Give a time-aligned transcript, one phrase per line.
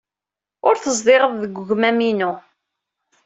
[0.67, 2.31] Ur tezdiɣeḍ deg wegmam-inu.